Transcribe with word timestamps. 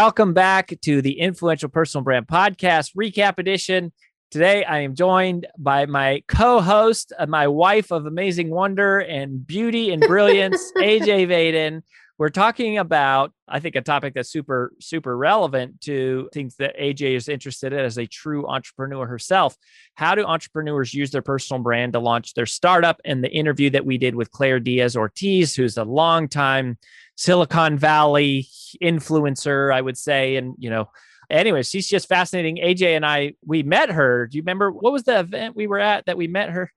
Welcome 0.00 0.32
back 0.32 0.72
to 0.82 1.02
the 1.02 1.18
Influential 1.18 1.68
Personal 1.68 2.04
Brand 2.04 2.28
Podcast 2.28 2.94
Recap 2.94 3.40
Edition. 3.40 3.92
Today, 4.30 4.62
I 4.62 4.82
am 4.82 4.94
joined 4.94 5.48
by 5.58 5.86
my 5.86 6.22
co 6.28 6.60
host, 6.60 7.12
uh, 7.18 7.26
my 7.26 7.48
wife 7.48 7.90
of 7.90 8.06
amazing 8.06 8.48
wonder 8.48 9.00
and 9.00 9.44
beauty 9.44 9.90
and 9.92 10.00
brilliance, 10.00 10.70
AJ 10.76 11.26
Vaden. 11.26 11.82
We're 12.16 12.28
talking 12.28 12.78
about, 12.78 13.32
I 13.48 13.58
think, 13.58 13.74
a 13.74 13.80
topic 13.80 14.14
that's 14.14 14.30
super, 14.30 14.72
super 14.80 15.16
relevant 15.16 15.80
to 15.82 16.28
things 16.32 16.54
that 16.56 16.78
AJ 16.78 17.16
is 17.16 17.28
interested 17.28 17.72
in 17.72 17.80
as 17.80 17.98
a 17.98 18.06
true 18.06 18.46
entrepreneur 18.46 19.04
herself. 19.04 19.56
How 19.94 20.14
do 20.14 20.24
entrepreneurs 20.24 20.94
use 20.94 21.10
their 21.10 21.22
personal 21.22 21.60
brand 21.60 21.94
to 21.94 21.98
launch 21.98 22.34
their 22.34 22.46
startup? 22.46 23.00
And 23.04 23.24
the 23.24 23.32
interview 23.32 23.70
that 23.70 23.84
we 23.84 23.98
did 23.98 24.14
with 24.14 24.30
Claire 24.30 24.60
Diaz 24.60 24.96
Ortiz, 24.96 25.56
who's 25.56 25.76
a 25.76 25.84
long-time 25.84 26.78
Silicon 27.18 27.76
Valley 27.76 28.46
influencer, 28.80 29.74
I 29.74 29.80
would 29.80 29.98
say. 29.98 30.36
And, 30.36 30.54
you 30.56 30.70
know, 30.70 30.88
anyway, 31.28 31.64
she's 31.64 31.88
just 31.88 32.08
fascinating. 32.08 32.58
AJ 32.58 32.94
and 32.94 33.04
I, 33.04 33.34
we 33.44 33.64
met 33.64 33.90
her. 33.90 34.28
Do 34.28 34.36
you 34.36 34.42
remember 34.42 34.70
what 34.70 34.92
was 34.92 35.02
the 35.02 35.18
event 35.18 35.56
we 35.56 35.66
were 35.66 35.80
at 35.80 36.06
that 36.06 36.16
we 36.16 36.28
met 36.28 36.50
her? 36.50 36.72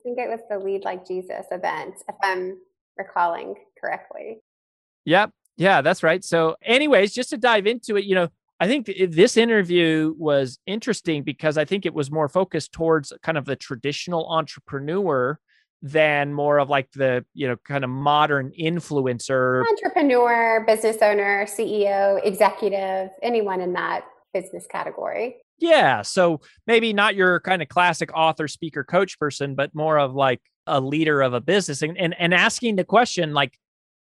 I 0.00 0.02
think 0.02 0.18
it 0.18 0.28
was 0.28 0.40
the 0.50 0.58
Lead 0.58 0.84
Like 0.84 1.06
Jesus 1.06 1.46
event, 1.52 1.94
if 2.08 2.16
I'm 2.24 2.58
recalling 2.98 3.54
correctly. 3.80 4.38
Yep. 5.04 5.30
Yeah, 5.56 5.80
that's 5.80 6.02
right. 6.02 6.24
So, 6.24 6.56
anyways, 6.60 7.14
just 7.14 7.30
to 7.30 7.36
dive 7.36 7.68
into 7.68 7.96
it, 7.96 8.04
you 8.04 8.16
know, 8.16 8.30
I 8.58 8.66
think 8.66 8.90
this 9.10 9.36
interview 9.36 10.12
was 10.18 10.58
interesting 10.66 11.22
because 11.22 11.56
I 11.56 11.64
think 11.64 11.86
it 11.86 11.94
was 11.94 12.10
more 12.10 12.28
focused 12.28 12.72
towards 12.72 13.12
kind 13.22 13.38
of 13.38 13.44
the 13.44 13.54
traditional 13.54 14.26
entrepreneur 14.28 15.38
than 15.84 16.32
more 16.32 16.58
of 16.58 16.70
like 16.70 16.90
the 16.92 17.22
you 17.34 17.46
know 17.46 17.56
kind 17.58 17.84
of 17.84 17.90
modern 17.90 18.50
influencer 18.58 19.62
entrepreneur 19.68 20.64
business 20.66 20.96
owner 21.02 21.44
ceo 21.44 22.18
executive 22.24 23.10
anyone 23.22 23.60
in 23.60 23.74
that 23.74 24.02
business 24.32 24.66
category. 24.66 25.36
Yeah 25.58 26.00
so 26.00 26.40
maybe 26.66 26.94
not 26.94 27.14
your 27.14 27.38
kind 27.40 27.60
of 27.60 27.68
classic 27.68 28.10
author 28.14 28.48
speaker 28.48 28.82
coach 28.82 29.18
person 29.18 29.54
but 29.54 29.74
more 29.74 29.98
of 29.98 30.14
like 30.14 30.40
a 30.66 30.80
leader 30.80 31.20
of 31.20 31.34
a 31.34 31.40
business 31.40 31.82
and 31.82 31.98
and, 31.98 32.14
and 32.18 32.32
asking 32.32 32.76
the 32.76 32.84
question 32.84 33.34
like 33.34 33.58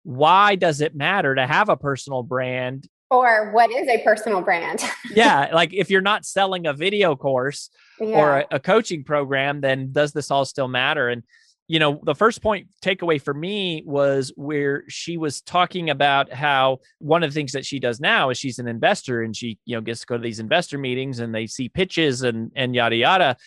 why 0.04 0.54
does 0.54 0.82
it 0.82 0.96
matter 0.96 1.34
to 1.34 1.48
have 1.48 1.68
a 1.68 1.76
personal 1.76 2.22
brand? 2.22 2.88
Or 3.10 3.52
what 3.54 3.72
is 3.72 3.88
a 3.88 4.04
personal 4.04 4.42
brand? 4.42 4.84
Yeah 5.16 5.50
like 5.52 5.74
if 5.74 5.90
you're 5.90 6.02
not 6.02 6.26
selling 6.26 6.68
a 6.68 6.74
video 6.74 7.16
course 7.16 7.72
yeah. 8.00 8.20
or 8.20 8.38
a, 8.38 8.46
a 8.52 8.60
coaching 8.60 9.04
program 9.04 9.62
then 9.62 9.92
does 9.92 10.14
this 10.14 10.30
all 10.30 10.46
still 10.46 10.68
matter? 10.68 11.10
And 11.10 11.24
you 11.68 11.80
know, 11.80 12.00
the 12.04 12.14
first 12.14 12.44
point 12.44 12.68
takeaway 12.84 13.20
for 13.20 13.34
me 13.34 13.84
was 13.86 14.32
where 14.36 14.84
she 14.88 15.18
was 15.18 15.42
talking 15.42 15.90
about 15.90 16.32
how 16.32 16.80
one 17.00 17.24
of 17.24 17.32
the 17.32 17.34
things 17.34 17.54
that 17.54 17.66
she 17.66 17.80
does 17.80 18.00
now 18.00 18.30
is 18.30 18.38
she's 18.38 18.60
an 18.60 18.68
investor 18.68 19.24
and 19.24 19.36
she, 19.36 19.58
you 19.66 19.76
know, 19.76 19.82
gets 19.82 20.02
to 20.02 20.06
go 20.06 20.18
to 20.18 20.24
these 20.24 20.40
investor 20.40 20.78
meetings 20.78 21.20
and 21.20 21.34
they 21.34 21.48
see 21.48 21.68
pitches 21.68 22.22
and 22.22 22.52
and 22.56 22.76
yada 22.76 22.96
yada. 22.96 23.38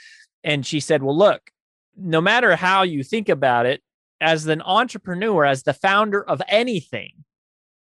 And 0.42 0.66
she 0.66 0.80
said, 0.80 1.02
Well, 1.02 1.16
look, 1.16 1.50
no 1.96 2.20
matter 2.20 2.56
how 2.56 2.82
you 2.82 3.04
think 3.04 3.28
about 3.28 3.66
it, 3.66 3.82
as 4.20 4.46
an 4.46 4.62
entrepreneur, 4.62 5.44
as 5.44 5.62
the 5.62 5.72
founder 5.72 6.22
of 6.22 6.42
anything, 6.48 7.24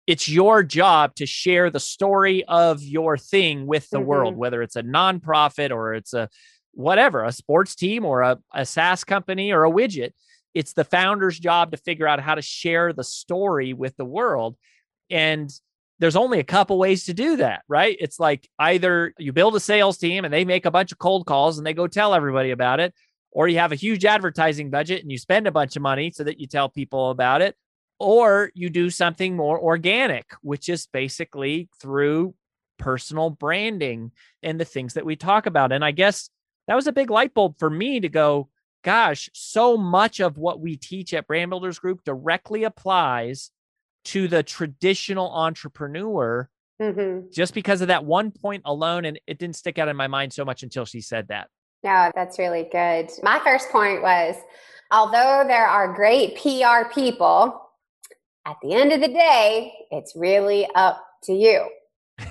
it's 0.08 0.30
your 0.30 0.64
job 0.64 1.14
to 1.16 1.26
share 1.26 1.70
the 1.70 1.80
story 1.80 2.44
of 2.46 2.82
your 2.82 3.18
thing 3.18 3.68
with 3.68 3.90
the 3.90 3.98
mm-hmm. 3.98 4.08
world, 4.08 4.36
whether 4.38 4.62
it's 4.62 4.76
a 4.76 4.84
nonprofit 4.84 5.72
or 5.72 5.94
it's 5.94 6.14
a 6.14 6.30
whatever, 6.74 7.24
a 7.24 7.32
sports 7.32 7.76
team 7.76 8.06
or 8.06 8.22
a, 8.22 8.40
a 8.54 8.66
SaaS 8.66 9.04
company 9.04 9.52
or 9.52 9.66
a 9.66 9.72
widget. 9.72 10.12
It's 10.54 10.74
the 10.74 10.84
founder's 10.84 11.40
job 11.40 11.72
to 11.72 11.78
figure 11.78 12.08
out 12.08 12.20
how 12.20 12.36
to 12.36 12.42
share 12.42 12.94
the 12.94 13.04
story 13.04 13.74
with 13.74 13.96
the 13.98 14.06
world. 14.06 14.58
And 15.10 15.52
there's 16.00 16.16
only 16.16 16.40
a 16.40 16.44
couple 16.44 16.78
ways 16.78 17.06
to 17.06 17.14
do 17.14 17.38
that, 17.38 17.62
right? 17.68 17.96
It's 18.00 18.20
like 18.20 18.50
either 18.58 19.14
you 19.18 19.34
build 19.34 19.56
a 19.56 19.60
sales 19.60 19.98
team 19.98 20.26
and 20.26 20.34
they 20.34 20.46
make 20.46 20.66
a 20.66 20.72
bunch 20.72 20.92
of 20.92 20.98
cold 20.98 21.26
calls 21.26 21.58
and 21.58 21.66
they 21.66 21.74
go 21.74 21.88
tell 21.88 22.14
everybody 22.14 22.52
about 22.52 22.80
it, 22.80 22.94
or 23.32 23.48
you 23.48 23.60
have 23.60 23.72
a 23.72 23.76
huge 23.76 24.04
advertising 24.04 24.70
budget 24.70 25.04
and 25.04 25.12
you 25.12 25.18
spend 25.18 25.48
a 25.48 25.52
bunch 25.52 25.76
of 25.76 25.82
money 25.82 26.12
so 26.12 26.24
that 26.24 26.40
you 26.40 26.48
tell 26.48 26.70
people 26.70 27.12
about 27.12 27.42
it, 27.42 27.56
or 28.00 28.52
you 28.56 28.70
do 28.70 28.90
something 28.90 29.36
more 29.36 29.60
organic, 29.60 30.26
which 30.42 30.70
is 30.70 30.88
basically 30.88 31.70
through 31.80 32.34
personal 32.80 33.30
branding 33.30 34.12
and 34.42 34.60
the 34.60 34.66
things 34.66 34.96
that 34.96 35.06
we 35.06 35.16
talk 35.16 35.46
about. 35.46 35.72
And 35.72 35.86
I 35.86 35.92
guess 35.92 36.32
that 36.68 36.76
was 36.76 36.88
a 36.88 36.92
big 36.92 37.10
light 37.10 37.34
bulb 37.34 37.58
for 37.58 37.70
me 37.70 38.00
to 38.00 38.10
go, 38.10 38.50
gosh, 38.84 39.30
so 39.34 39.78
much 39.78 40.20
of 40.20 40.38
what 40.38 40.60
we 40.60 40.78
teach 40.78 41.14
at 41.14 41.28
Brand 41.28 41.50
Builders 41.50 41.80
Group 41.80 42.04
directly 42.04 42.64
applies 42.64 43.52
to 44.06 44.28
the 44.28 44.44
traditional 44.44 45.32
entrepreneur 45.32 46.50
mm-hmm. 46.82 47.28
just 47.32 47.54
because 47.54 47.82
of 47.82 47.90
that 47.90 48.06
one 48.06 48.32
point 48.32 48.64
alone. 48.66 49.06
And 49.06 49.20
it 49.28 49.38
didn't 49.38 49.56
stick 49.56 49.78
out 49.78 49.88
in 49.88 49.96
my 49.96 50.08
mind 50.08 50.34
so 50.34 50.46
much 50.46 50.64
until 50.64 50.86
she 50.86 51.02
said 51.02 51.28
that. 51.28 51.48
No, 51.84 52.12
that's 52.16 52.38
really 52.38 52.68
good. 52.72 53.10
My 53.24 53.40
first 53.44 53.70
point 53.70 54.02
was 54.02 54.36
although 54.92 55.44
there 55.48 55.68
are 55.68 55.94
great 55.94 56.36
PR 56.36 56.92
people, 56.94 57.60
at 58.46 58.58
the 58.62 58.74
end 58.74 58.92
of 58.92 59.02
the 59.02 59.08
day, 59.08 59.74
it's 59.92 60.14
really 60.16 60.68
up 60.76 61.04
to 61.24 61.34
you. 61.34 61.68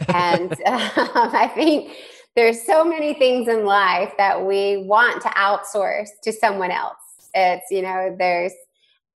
and 0.08 0.52
um, 0.66 0.90
I 1.32 1.50
think 1.54 1.92
there's 2.36 2.64
so 2.64 2.84
many 2.84 3.14
things 3.14 3.48
in 3.48 3.64
life 3.64 4.12
that 4.18 4.44
we 4.44 4.78
want 4.78 5.20
to 5.22 5.28
outsource 5.30 6.08
to 6.22 6.32
someone 6.32 6.70
else. 6.70 6.96
It's, 7.34 7.70
you 7.70 7.82
know, 7.82 8.14
there's, 8.18 8.52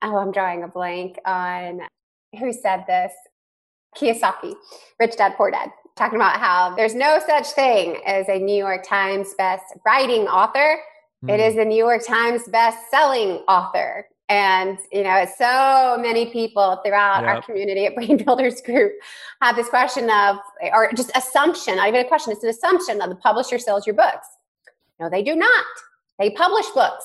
oh, 0.03 0.17
I'm 0.17 0.33
drawing 0.33 0.63
a 0.63 0.69
blank 0.69 1.19
on 1.25 1.83
who 2.39 2.53
said 2.53 2.85
this. 2.87 3.13
Kiyosaki, 3.97 4.55
Rich 5.01 5.17
Dad 5.17 5.35
Poor 5.37 5.51
Dad, 5.51 5.71
talking 5.97 6.17
about 6.17 6.39
how 6.39 6.75
there's 6.77 6.95
no 6.95 7.19
such 7.27 7.49
thing 7.49 8.01
as 8.07 8.29
a 8.29 8.39
New 8.39 8.57
York 8.57 8.85
Times 8.87 9.35
best 9.37 9.65
writing 9.85 10.29
author. 10.29 10.79
Mm. 11.25 11.35
It 11.35 11.41
is 11.41 11.57
the 11.57 11.65
New 11.65 11.77
York 11.77 12.07
Times 12.07 12.47
best-selling 12.49 13.43
author. 13.49 14.07
And 14.31 14.79
you 14.93 15.03
know, 15.03 15.27
so 15.37 15.99
many 16.01 16.27
people 16.27 16.81
throughout 16.85 17.25
yep. 17.25 17.35
our 17.35 17.43
community 17.43 17.85
at 17.87 17.97
Brand 17.97 18.25
Builders 18.25 18.63
Group 18.63 18.93
have 19.43 19.57
this 19.57 19.69
question 19.69 20.09
of, 20.09 20.37
or 20.73 20.91
just 20.95 21.11
assumption, 21.17 21.77
not 21.77 21.89
even 21.89 22.01
a 22.01 22.09
question, 22.09 22.33
it's 22.33 22.45
an 22.45 22.51
assumption 22.51 22.99
that 22.99 23.09
the 23.09 23.17
publisher 23.17 23.59
sells 23.59 23.87
your 23.87 23.97
books. 23.97 24.29
No, 25.01 25.11
they 25.11 25.25
do 25.25 25.35
not. 25.35 25.67
They 26.21 26.31
publish 26.31 26.67
books. 26.69 27.05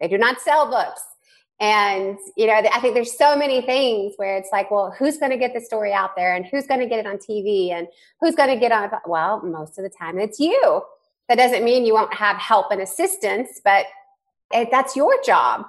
They 0.00 0.08
do 0.08 0.18
not 0.18 0.40
sell 0.40 0.68
books. 0.68 1.00
And, 1.60 2.18
you 2.36 2.48
know, 2.48 2.54
I 2.54 2.80
think 2.80 2.94
there's 2.94 3.16
so 3.16 3.36
many 3.36 3.62
things 3.62 4.14
where 4.16 4.36
it's 4.36 4.48
like, 4.50 4.70
well, 4.70 4.92
who's 4.98 5.18
going 5.18 5.30
to 5.30 5.38
get 5.38 5.54
the 5.54 5.60
story 5.60 5.92
out 5.92 6.16
there 6.16 6.34
and 6.34 6.44
who's 6.44 6.66
going 6.66 6.80
to 6.80 6.86
get 6.86 6.98
it 6.98 7.06
on 7.06 7.18
TV 7.18 7.70
and 7.70 7.86
who's 8.20 8.34
going 8.34 8.48
to 8.48 8.56
get 8.56 8.72
on? 8.72 8.90
Well, 9.06 9.40
most 9.42 9.78
of 9.78 9.84
the 9.84 9.90
time 9.90 10.18
it's 10.18 10.40
you. 10.40 10.82
That 11.28 11.38
doesn't 11.38 11.64
mean 11.64 11.86
you 11.86 11.94
won't 11.94 12.12
have 12.12 12.36
help 12.36 12.70
and 12.70 12.80
assistance, 12.80 13.60
but 13.64 13.86
it, 14.52 14.68
that's 14.70 14.96
your 14.96 15.14
job, 15.24 15.64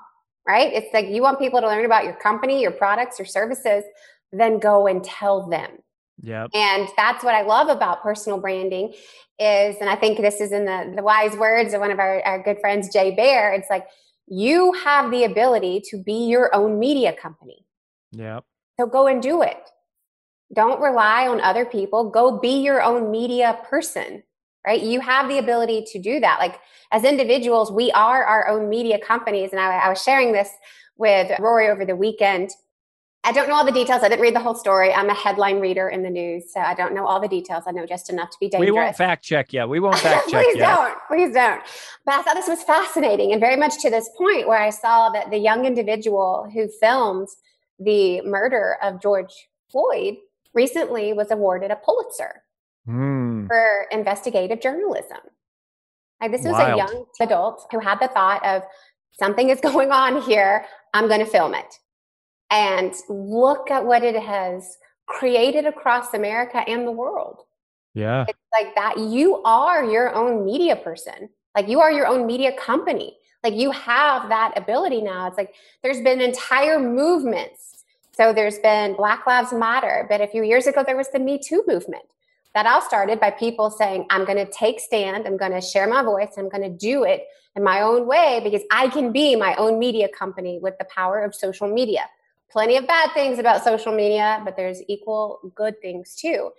right? 0.47 0.71
It's 0.73 0.93
like 0.93 1.07
you 1.07 1.21
want 1.21 1.39
people 1.39 1.61
to 1.61 1.67
learn 1.67 1.85
about 1.85 2.03
your 2.03 2.13
company, 2.13 2.61
your 2.61 2.71
products, 2.71 3.19
your 3.19 3.25
services, 3.25 3.83
then 4.31 4.59
go 4.59 4.87
and 4.87 5.03
tell 5.03 5.47
them. 5.47 5.71
Yeah. 6.21 6.47
And 6.53 6.87
that's 6.95 7.23
what 7.23 7.35
I 7.35 7.41
love 7.41 7.67
about 7.67 8.01
personal 8.01 8.39
branding 8.39 8.93
is, 9.37 9.75
and 9.81 9.89
I 9.89 9.95
think 9.95 10.19
this 10.19 10.39
is 10.39 10.51
in 10.51 10.65
the, 10.65 10.93
the 10.95 11.03
wise 11.03 11.35
words 11.35 11.73
of 11.73 11.81
one 11.81 11.91
of 11.91 11.99
our, 11.99 12.21
our 12.23 12.41
good 12.41 12.59
friends, 12.59 12.91
Jay 12.91 13.13
Baer. 13.13 13.53
It's 13.53 13.69
like, 13.69 13.85
you 14.27 14.73
have 14.73 15.11
the 15.11 15.25
ability 15.25 15.83
to 15.89 15.97
be 16.01 16.25
your 16.27 16.55
own 16.55 16.79
media 16.79 17.13
company. 17.13 17.65
Yeah. 18.11 18.39
So 18.79 18.87
go 18.87 19.07
and 19.07 19.21
do 19.21 19.41
it. 19.41 19.69
Don't 20.53 20.79
rely 20.79 21.27
on 21.27 21.41
other 21.41 21.65
people. 21.65 22.09
Go 22.09 22.39
be 22.39 22.61
your 22.61 22.81
own 22.81 23.11
media 23.11 23.59
person, 23.69 24.23
right? 24.65 24.81
You 24.81 24.99
have 25.01 25.27
the 25.29 25.37
ability 25.37 25.85
to 25.91 25.99
do 25.99 26.19
that. 26.19 26.39
Like 26.39 26.59
as 26.91 27.03
individuals, 27.03 27.71
we 27.71 27.91
are 27.91 28.23
our 28.23 28.47
own 28.47 28.69
media 28.69 28.99
companies. 28.99 29.51
And 29.51 29.59
I, 29.59 29.77
I 29.77 29.89
was 29.89 30.01
sharing 30.01 30.31
this 30.31 30.49
with 30.97 31.31
Rory 31.39 31.67
over 31.69 31.85
the 31.85 31.95
weekend 31.95 32.51
I 33.25 33.31
don't 33.31 33.49
know 33.49 33.55
all 33.55 33.65
the 33.65 33.71
details. 33.71 34.03
I 34.03 34.09
didn't 34.09 34.21
read 34.21 34.35
the 34.35 34.39
whole 34.39 34.53
story. 34.53 34.93
I'm 34.93 35.09
a 35.09 35.13
headline 35.15 35.59
reader 35.59 35.89
in 35.89 36.03
the 36.03 36.11
news, 36.11 36.53
so 36.53 36.59
I 36.59 36.75
don't 36.75 36.93
know 36.93 37.07
all 37.07 37.19
the 37.19 37.27
details. 37.27 37.63
I 37.65 37.71
know 37.71 37.83
just 37.83 38.11
enough 38.11 38.29
to 38.29 38.37
be 38.39 38.49
dangerous. 38.49 38.69
We 38.69 38.71
won't 38.71 38.95
fact 38.95 39.23
check 39.23 39.51
you. 39.51 39.65
We 39.65 39.79
won't 39.79 39.97
fact 39.99 40.29
check 40.29 40.45
Please 40.45 40.57
yet. 40.57 40.75
don't. 40.75 40.97
Please 41.07 41.33
don't. 41.33 41.59
But 42.05 42.19
I 42.19 42.21
thought 42.21 42.35
this 42.35 42.47
was 42.47 42.61
fascinating 42.61 43.31
and 43.31 43.41
very 43.41 43.57
much 43.57 43.81
to 43.81 43.89
this 43.89 44.07
point 44.15 44.47
where 44.47 44.59
I 44.59 44.69
saw 44.69 45.09
that 45.09 45.31
the 45.31 45.39
young 45.39 45.65
individual 45.65 46.47
who 46.53 46.67
filmed 46.79 47.27
the 47.79 48.21
murder 48.21 48.77
of 48.83 49.01
George 49.01 49.33
Floyd 49.71 50.17
recently 50.53 51.11
was 51.11 51.31
awarded 51.31 51.71
a 51.71 51.77
Pulitzer 51.77 52.43
mm. 52.87 53.47
for 53.47 53.85
investigative 53.91 54.61
journalism. 54.61 55.19
Like 56.21 56.31
this 56.31 56.43
was 56.43 56.53
Wild. 56.53 56.73
a 56.73 56.77
young 56.77 57.05
adult 57.21 57.67
who 57.71 57.79
had 57.79 57.99
the 57.99 58.07
thought 58.07 58.45
of 58.45 58.63
something 59.19 59.49
is 59.49 59.59
going 59.71 59.91
on 59.91 60.21
here. 60.21 60.65
I'm 60.93 61.07
going 61.07 61.19
to 61.19 61.25
film 61.25 61.53
it 61.53 61.75
and 62.49 62.93
look 63.09 63.69
at 63.69 63.85
what 63.85 64.03
it 64.03 64.15
has 64.15 64.77
created 65.07 65.65
across 65.65 66.13
America 66.13 66.63
and 66.67 66.87
the 66.87 66.91
world. 66.91 67.41
Yeah. 67.93 68.25
It's 68.27 68.39
like 68.53 68.75
that. 68.75 68.97
You 68.97 69.41
are 69.43 69.83
your 69.83 70.13
own 70.13 70.45
media 70.45 70.75
person. 70.75 71.29
Like 71.55 71.67
you 71.67 71.79
are 71.79 71.91
your 71.91 72.07
own 72.07 72.25
media 72.25 72.51
company. 72.57 73.17
Like 73.43 73.53
you 73.53 73.71
have 73.71 74.29
that 74.29 74.53
ability 74.57 75.01
now. 75.01 75.27
It's 75.27 75.37
like 75.37 75.53
there's 75.83 76.01
been 76.01 76.19
entire 76.19 76.79
movements. 76.79 77.83
So 78.11 78.33
there's 78.33 78.59
been 78.59 78.95
Black 78.95 79.27
Lives 79.27 79.53
Matter, 79.53 80.07
but 80.09 80.21
a 80.21 80.27
few 80.27 80.43
years 80.43 80.67
ago 80.67 80.83
there 80.85 80.97
was 80.97 81.09
the 81.11 81.19
Me 81.19 81.39
Too 81.39 81.63
movement. 81.67 82.03
That 82.55 82.65
all 82.65 82.81
started 82.81 83.19
by 83.19 83.29
people 83.29 83.69
saying, 83.69 84.07
I'm 84.09 84.25
going 84.25 84.43
to 84.43 84.51
take 84.51 84.79
stand, 84.79 85.27
I'm 85.27 85.37
going 85.37 85.51
to 85.51 85.61
share 85.61 85.87
my 85.87 86.01
voice, 86.01 86.29
I'm 86.37 86.49
going 86.49 86.63
to 86.63 86.75
do 86.75 87.03
it 87.03 87.25
in 87.55 87.63
my 87.63 87.81
own 87.81 88.07
way 88.07 88.41
because 88.43 88.63
I 88.71 88.87
can 88.87 89.11
be 89.11 89.35
my 89.35 89.53
own 89.55 89.77
media 89.77 90.07
company 90.09 90.57
with 90.59 90.73
the 90.79 90.85
power 90.85 91.23
of 91.23 91.35
social 91.35 91.67
media 91.71 92.07
plenty 92.55 92.77
of 92.77 92.87
bad 92.87 93.11
things 93.13 93.37
about 93.37 93.65
social 93.65 93.93
media, 93.93 94.41
but 94.45 94.55
there's 94.55 94.81
equal 94.87 95.51
good 95.55 95.75
things 95.81 96.15
too. 96.15 96.51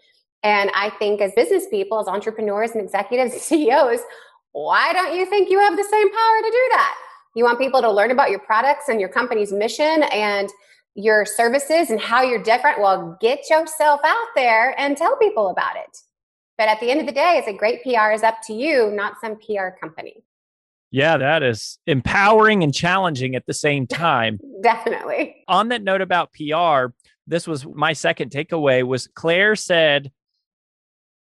And 0.42 0.70
I 0.74 0.90
think 0.90 1.22
as 1.22 1.32
business 1.32 1.64
people, 1.70 1.98
as 1.98 2.06
entrepreneurs 2.06 2.72
and 2.72 2.82
executives, 2.82 3.32
and 3.32 3.40
CEOs, 3.40 4.00
why 4.52 4.92
don't 4.92 5.16
you 5.16 5.24
think 5.24 5.50
you 5.50 5.58
have 5.58 5.74
the 5.74 5.84
same 5.84 6.10
power 6.10 6.38
to 6.42 6.50
do 6.50 6.68
that? 6.72 6.94
You 7.34 7.44
want 7.44 7.58
people 7.58 7.80
to 7.80 7.90
learn 7.90 8.10
about 8.10 8.30
your 8.30 8.40
products 8.40 8.88
and 8.88 9.00
your 9.00 9.08
company's 9.08 9.52
mission 9.52 10.02
and 10.12 10.50
your 10.96 11.26
services 11.26 11.90
and 11.90 12.00
how 12.00 12.22
you're 12.22 12.42
different. 12.42 12.80
Well, 12.80 13.16
get 13.20 13.48
yourself 13.50 14.00
out 14.04 14.28
there 14.34 14.78
and 14.80 14.96
tell 14.96 15.16
people 15.18 15.50
about 15.50 15.76
it. 15.76 15.96
But 16.58 16.68
at 16.68 16.80
the 16.80 16.90
end 16.90 17.00
of 17.00 17.06
the 17.06 17.12
day, 17.12 17.34
it's 17.36 17.48
a 17.48 17.52
great 17.52 17.82
PR 17.82 18.10
is 18.12 18.22
up 18.22 18.36
to 18.46 18.54
you, 18.54 18.90
not 18.90 19.20
some 19.20 19.36
PR 19.36 19.68
company. 19.78 20.24
Yeah, 20.90 21.18
that 21.18 21.42
is 21.42 21.78
empowering 21.86 22.62
and 22.62 22.72
challenging 22.72 23.34
at 23.34 23.44
the 23.46 23.52
same 23.52 23.86
time. 23.86 24.40
Definitely. 24.62 25.36
On 25.48 25.68
that 25.68 25.82
note 25.82 26.00
about 26.00 26.32
PR, 26.32 26.92
this 27.26 27.46
was 27.46 27.66
my 27.66 27.92
second 27.92 28.30
takeaway 28.30 28.82
was 28.82 29.08
Claire 29.14 29.56
said 29.56 30.10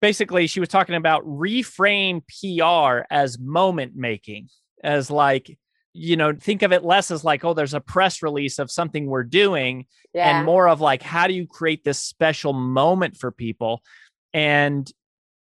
basically 0.01 0.47
she 0.47 0.59
was 0.59 0.69
talking 0.69 0.95
about 0.95 1.25
reframe 1.25 2.21
PR 2.27 3.05
as 3.09 3.39
moment 3.39 3.93
making, 3.95 4.47
as 4.83 5.11
like, 5.11 5.57
you 5.97 6.17
know, 6.17 6.33
think 6.33 6.61
of 6.61 6.73
it 6.73 6.83
less 6.83 7.09
as 7.09 7.23
like, 7.23 7.45
oh, 7.45 7.53
there's 7.53 7.73
a 7.73 7.79
press 7.79 8.21
release 8.21 8.59
of 8.59 8.69
something 8.69 9.05
we're 9.05 9.23
doing, 9.23 9.85
yeah. 10.13 10.37
and 10.37 10.45
more 10.45 10.67
of 10.67 10.81
like, 10.81 11.01
how 11.01 11.25
do 11.25 11.33
you 11.33 11.47
create 11.47 11.85
this 11.85 11.99
special 11.99 12.51
moment 12.51 13.15
for 13.15 13.31
people? 13.31 13.81
And 14.33 14.91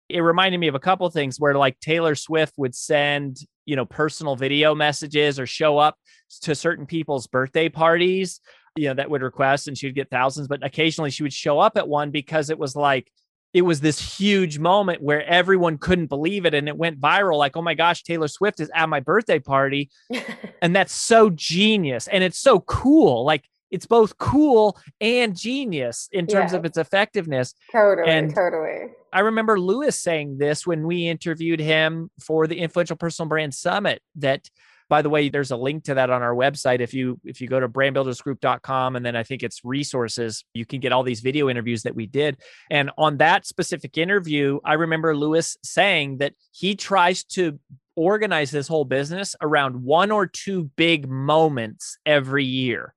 it 0.08 0.20
reminded 0.20 0.58
me 0.58 0.66
of 0.66 0.74
a 0.74 0.80
couple 0.80 1.06
of 1.06 1.12
things 1.12 1.38
where 1.38 1.54
like 1.54 1.78
Taylor 1.78 2.16
Swift 2.16 2.54
would 2.56 2.74
send, 2.74 3.38
you 3.64 3.76
know, 3.76 3.84
personal 3.84 4.34
video 4.34 4.74
messages 4.74 5.38
or 5.38 5.46
show 5.46 5.78
up 5.78 5.96
to 6.42 6.56
certain 6.56 6.84
people's 6.84 7.28
birthday 7.28 7.68
parties, 7.68 8.40
you 8.76 8.88
know, 8.88 8.94
that 8.94 9.08
would 9.08 9.22
request 9.22 9.68
and 9.68 9.78
she 9.78 9.86
would 9.86 9.94
get 9.94 10.10
thousands, 10.10 10.48
but 10.48 10.66
occasionally 10.66 11.10
she 11.10 11.22
would 11.22 11.32
show 11.32 11.60
up 11.60 11.76
at 11.76 11.86
one 11.86 12.10
because 12.10 12.50
it 12.50 12.58
was 12.58 12.74
like 12.74 13.08
it 13.52 13.62
was 13.62 13.80
this 13.80 14.18
huge 14.18 14.58
moment 14.58 15.02
where 15.02 15.24
everyone 15.24 15.78
couldn't 15.78 16.06
believe 16.06 16.46
it 16.46 16.54
and 16.54 16.68
it 16.68 16.76
went 16.76 17.00
viral 17.00 17.38
like 17.38 17.56
oh 17.56 17.62
my 17.62 17.74
gosh 17.74 18.02
Taylor 18.02 18.28
Swift 18.28 18.60
is 18.60 18.70
at 18.74 18.88
my 18.88 19.00
birthday 19.00 19.38
party 19.38 19.90
and 20.62 20.74
that's 20.74 20.92
so 20.92 21.30
genius 21.30 22.08
and 22.08 22.22
it's 22.24 22.38
so 22.38 22.60
cool 22.60 23.24
like 23.24 23.44
it's 23.70 23.86
both 23.86 24.18
cool 24.18 24.78
and 25.00 25.36
genius 25.36 26.08
in 26.12 26.26
terms 26.26 26.52
yeah. 26.52 26.58
of 26.58 26.64
its 26.64 26.76
effectiveness. 26.76 27.54
Totally, 27.70 28.10
and 28.10 28.34
totally. 28.34 28.92
I 29.12 29.20
remember 29.20 29.60
Lewis 29.60 29.98
saying 29.98 30.38
this 30.38 30.66
when 30.66 30.86
we 30.86 31.06
interviewed 31.08 31.60
him 31.60 32.10
for 32.20 32.46
the 32.46 32.58
Influential 32.58 32.96
Personal 32.96 33.28
Brand 33.28 33.54
Summit 33.54 34.02
that 34.16 34.48
by 34.90 35.00
the 35.00 35.08
way 35.08 35.30
there's 35.30 35.52
a 35.52 35.56
link 35.56 35.84
to 35.84 35.94
that 35.94 36.10
on 36.10 36.20
our 36.20 36.34
website. 36.34 36.80
If 36.80 36.92
you 36.92 37.18
if 37.24 37.40
you 37.40 37.48
go 37.48 37.60
to 37.60 37.68
brandbuildersgroup.com 37.68 38.96
and 38.96 39.06
then 39.06 39.16
i 39.16 39.22
think 39.22 39.42
it's 39.42 39.64
resources 39.64 40.44
you 40.52 40.66
can 40.66 40.80
get 40.80 40.92
all 40.92 41.02
these 41.02 41.20
video 41.20 41.48
interviews 41.48 41.84
that 41.84 41.94
we 41.94 42.06
did. 42.06 42.36
And 42.70 42.90
on 42.98 43.16
that 43.18 43.46
specific 43.46 43.96
interview 43.96 44.58
i 44.64 44.74
remember 44.74 45.16
lewis 45.16 45.56
saying 45.62 46.18
that 46.18 46.34
he 46.52 46.74
tries 46.74 47.24
to 47.24 47.58
organize 47.96 48.50
this 48.50 48.68
whole 48.68 48.84
business 48.84 49.36
around 49.40 49.82
one 49.82 50.10
or 50.10 50.26
two 50.26 50.64
big 50.76 51.08
moments 51.08 51.98
every 52.06 52.44
year. 52.44 52.94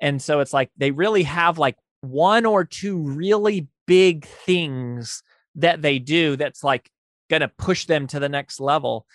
And 0.00 0.20
so 0.20 0.40
it's 0.40 0.52
like 0.52 0.70
they 0.76 0.90
really 0.90 1.22
have 1.22 1.58
like 1.58 1.76
one 2.02 2.44
or 2.44 2.64
two 2.64 2.98
really 2.98 3.68
big 3.86 4.26
things 4.26 5.22
that 5.54 5.82
they 5.82 5.98
do 5.98 6.36
that's 6.36 6.62
like 6.64 6.90
going 7.30 7.40
to 7.40 7.48
push 7.48 7.86
them 7.86 8.06
to 8.08 8.20
the 8.20 8.28
next 8.28 8.60
level. 8.60 9.06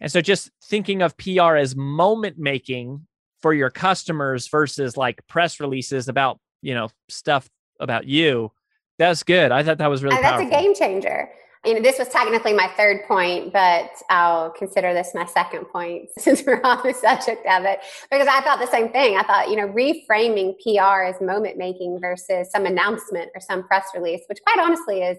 And 0.00 0.10
so 0.10 0.20
just 0.20 0.50
thinking 0.62 1.02
of 1.02 1.16
PR 1.16 1.56
as 1.56 1.76
moment 1.76 2.38
making 2.38 3.06
for 3.40 3.52
your 3.52 3.70
customers 3.70 4.48
versus 4.48 4.96
like 4.96 5.26
press 5.26 5.60
releases 5.60 6.08
about, 6.08 6.38
you 6.62 6.74
know, 6.74 6.88
stuff 7.08 7.48
about 7.78 8.06
you. 8.06 8.52
That's 8.98 9.22
good. 9.22 9.52
I 9.52 9.62
thought 9.62 9.78
that 9.78 9.88
was 9.88 10.02
really 10.02 10.16
and 10.16 10.24
that's 10.24 10.42
a 10.42 10.50
game 10.50 10.74
changer 10.74 11.30
you 11.64 11.74
know, 11.74 11.82
this 11.82 11.98
was 11.98 12.08
technically 12.08 12.54
my 12.54 12.68
third 12.76 13.04
point, 13.06 13.52
but 13.52 13.90
I'll 14.08 14.50
consider 14.50 14.94
this 14.94 15.10
my 15.14 15.26
second 15.26 15.66
point 15.66 16.08
since 16.18 16.42
we're 16.46 16.62
on 16.62 16.80
the 16.82 16.94
subject 16.94 17.46
of 17.46 17.64
it. 17.64 17.80
Because 18.10 18.28
I 18.28 18.40
thought 18.40 18.60
the 18.60 18.70
same 18.70 18.90
thing. 18.90 19.16
I 19.16 19.22
thought, 19.22 19.50
you 19.50 19.56
know, 19.56 19.68
reframing 19.68 20.54
PR 20.62 21.02
as 21.02 21.20
moment 21.20 21.58
making 21.58 21.98
versus 22.00 22.50
some 22.50 22.64
announcement 22.64 23.30
or 23.34 23.40
some 23.40 23.62
press 23.64 23.88
release, 23.94 24.22
which 24.28 24.38
quite 24.46 24.64
honestly 24.64 25.02
is 25.02 25.18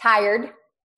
tired 0.00 0.50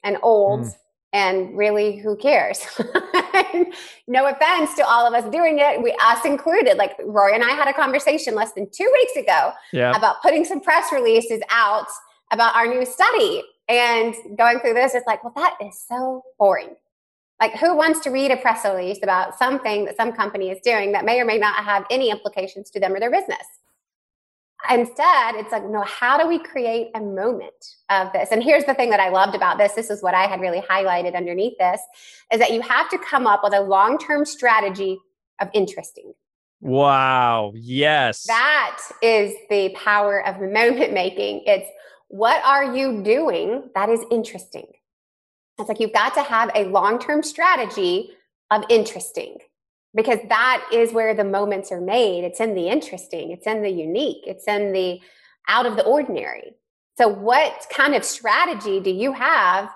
and 0.02 0.16
old. 0.22 0.62
Mm. 0.62 0.76
And 1.14 1.56
really, 1.56 1.96
who 1.96 2.16
cares? 2.16 2.66
no 4.08 4.26
offense 4.26 4.74
to 4.74 4.84
all 4.84 5.06
of 5.06 5.14
us 5.14 5.30
doing 5.30 5.60
it, 5.60 5.80
we 5.80 5.96
us 6.04 6.24
included. 6.24 6.76
Like 6.76 6.96
Roy 7.04 7.32
and 7.32 7.42
I 7.42 7.50
had 7.50 7.68
a 7.68 7.72
conversation 7.72 8.34
less 8.34 8.52
than 8.52 8.68
two 8.70 8.90
weeks 8.92 9.16
ago 9.16 9.52
yeah. 9.72 9.96
about 9.96 10.20
putting 10.20 10.44
some 10.44 10.60
press 10.60 10.90
releases 10.92 11.40
out 11.50 11.86
about 12.32 12.56
our 12.56 12.66
new 12.66 12.84
study 12.84 13.44
and 13.68 14.14
going 14.36 14.60
through 14.60 14.74
this, 14.74 14.94
it's 14.94 15.06
like, 15.06 15.24
well, 15.24 15.32
that 15.36 15.56
is 15.64 15.82
so 15.88 16.22
boring. 16.38 16.74
Like, 17.40 17.54
who 17.56 17.76
wants 17.76 18.00
to 18.00 18.10
read 18.10 18.30
a 18.30 18.36
press 18.36 18.64
release 18.64 18.98
about 19.02 19.38
something 19.38 19.86
that 19.86 19.96
some 19.96 20.12
company 20.12 20.50
is 20.50 20.58
doing 20.62 20.92
that 20.92 21.04
may 21.04 21.20
or 21.20 21.24
may 21.24 21.38
not 21.38 21.64
have 21.64 21.84
any 21.90 22.10
implications 22.10 22.70
to 22.70 22.80
them 22.80 22.94
or 22.94 23.00
their 23.00 23.10
business? 23.10 23.46
Instead, 24.70 25.34
it's 25.34 25.52
like, 25.52 25.64
no, 25.68 25.82
how 25.82 26.18
do 26.18 26.26
we 26.26 26.38
create 26.38 26.90
a 26.94 27.00
moment 27.00 27.52
of 27.90 28.12
this? 28.12 28.30
And 28.30 28.42
here's 28.42 28.64
the 28.64 28.74
thing 28.74 28.90
that 28.90 29.00
I 29.00 29.08
loved 29.08 29.34
about 29.34 29.58
this. 29.58 29.72
This 29.72 29.90
is 29.90 30.02
what 30.02 30.14
I 30.14 30.26
had 30.26 30.40
really 30.40 30.60
highlighted 30.60 31.14
underneath 31.14 31.58
this 31.58 31.80
is 32.32 32.40
that 32.40 32.52
you 32.52 32.60
have 32.62 32.88
to 32.90 32.98
come 32.98 33.26
up 33.26 33.40
with 33.42 33.54
a 33.54 33.60
long 33.60 33.98
term 33.98 34.24
strategy 34.24 34.98
of 35.40 35.48
interesting. 35.52 36.14
Wow. 36.60 37.52
Yes. 37.54 38.24
That 38.24 38.80
is 39.02 39.34
the 39.50 39.74
power 39.76 40.26
of 40.26 40.40
moment 40.52 40.92
making. 40.92 41.42
It's 41.46 41.68
what 42.08 42.42
are 42.44 42.74
you 42.74 43.02
doing 43.02 43.70
that 43.74 43.88
is 43.88 44.00
interesting? 44.10 44.66
It's 45.58 45.68
like 45.68 45.80
you've 45.80 45.92
got 45.92 46.14
to 46.14 46.22
have 46.22 46.50
a 46.54 46.64
long 46.66 46.98
term 46.98 47.22
strategy 47.22 48.10
of 48.50 48.64
interesting 48.68 49.38
because 49.94 50.18
that 50.28 50.66
is 50.72 50.92
where 50.92 51.14
the 51.14 51.24
moments 51.24 51.70
are 51.70 51.80
made. 51.80 52.24
It's 52.24 52.40
in 52.40 52.54
the 52.54 52.68
interesting, 52.68 53.30
it's 53.30 53.46
in 53.46 53.62
the 53.62 53.70
unique, 53.70 54.24
it's 54.26 54.46
in 54.48 54.72
the 54.72 55.00
out 55.48 55.66
of 55.66 55.76
the 55.76 55.84
ordinary. 55.84 56.54
So, 56.96 57.08
what 57.08 57.66
kind 57.70 57.94
of 57.94 58.04
strategy 58.04 58.80
do 58.80 58.90
you 58.90 59.12
have 59.12 59.70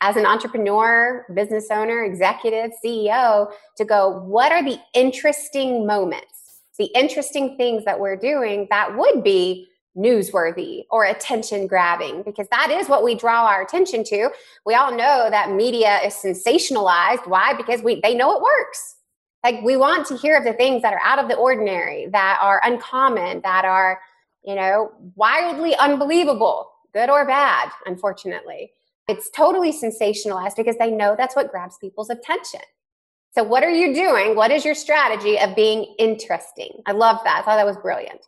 as 0.00 0.16
an 0.16 0.26
entrepreneur, 0.26 1.26
business 1.34 1.68
owner, 1.70 2.04
executive, 2.04 2.72
CEO 2.84 3.50
to 3.76 3.84
go, 3.84 4.20
what 4.24 4.52
are 4.52 4.62
the 4.62 4.78
interesting 4.94 5.86
moments, 5.86 6.62
the 6.78 6.86
interesting 6.86 7.56
things 7.56 7.84
that 7.84 8.00
we're 8.00 8.16
doing 8.16 8.66
that 8.70 8.96
would 8.96 9.22
be 9.22 9.68
newsworthy 9.96 10.84
or 10.90 11.04
attention 11.04 11.68
grabbing 11.68 12.22
because 12.24 12.48
that 12.50 12.70
is 12.70 12.88
what 12.88 13.04
we 13.04 13.14
draw 13.14 13.46
our 13.46 13.62
attention 13.62 14.02
to. 14.02 14.28
We 14.66 14.74
all 14.74 14.90
know 14.90 15.28
that 15.30 15.52
media 15.52 16.00
is 16.04 16.14
sensationalized. 16.14 17.28
Why? 17.28 17.54
Because 17.54 17.80
we 17.82 18.00
they 18.00 18.14
know 18.14 18.36
it 18.36 18.42
works. 18.42 18.96
Like 19.44 19.62
we 19.62 19.76
want 19.76 20.06
to 20.06 20.16
hear 20.16 20.36
of 20.36 20.44
the 20.44 20.54
things 20.54 20.82
that 20.82 20.94
are 20.94 21.00
out 21.04 21.18
of 21.18 21.28
the 21.28 21.36
ordinary, 21.36 22.08
that 22.12 22.38
are 22.40 22.62
uncommon, 22.64 23.42
that 23.42 23.66
are, 23.66 24.00
you 24.42 24.54
know, 24.54 24.90
wildly 25.14 25.76
unbelievable, 25.76 26.70
good 26.94 27.10
or 27.10 27.26
bad, 27.26 27.70
unfortunately. 27.84 28.72
It's 29.06 29.28
totally 29.30 29.70
sensationalized 29.70 30.56
because 30.56 30.78
they 30.78 30.90
know 30.90 31.14
that's 31.16 31.36
what 31.36 31.50
grabs 31.50 31.76
people's 31.76 32.08
attention. 32.08 32.60
So, 33.34 33.42
what 33.42 33.62
are 33.62 33.70
you 33.70 33.94
doing? 33.94 34.34
What 34.34 34.50
is 34.50 34.64
your 34.64 34.74
strategy 34.74 35.38
of 35.38 35.54
being 35.54 35.94
interesting? 35.98 36.82
I 36.86 36.92
love 36.92 37.18
that. 37.24 37.40
I 37.40 37.42
thought 37.42 37.56
that 37.56 37.66
was 37.66 37.76
brilliant. 37.76 38.20